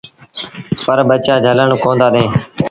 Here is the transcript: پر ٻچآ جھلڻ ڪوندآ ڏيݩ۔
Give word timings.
پر 0.85 0.97
ٻچآ 1.07 1.35
جھلڻ 1.45 1.69
ڪوندآ 1.83 2.07
ڏيݩ۔ 2.13 2.29